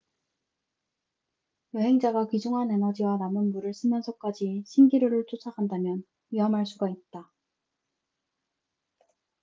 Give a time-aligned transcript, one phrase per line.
[1.75, 7.31] 여행자가 귀중한 에너지와 남은 물을 쓰면서까지 신기루를 쫒아간다면 위험할 수가 있다